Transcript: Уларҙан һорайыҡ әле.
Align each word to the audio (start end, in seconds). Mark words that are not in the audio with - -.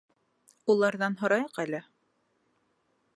Уларҙан 0.73 1.17
һорайыҡ 1.21 1.61
әле. 1.67 1.85